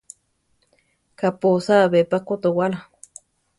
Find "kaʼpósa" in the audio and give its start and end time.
1.19-1.75